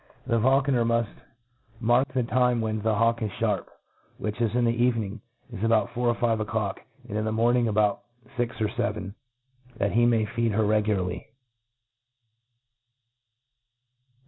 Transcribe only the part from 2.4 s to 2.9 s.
when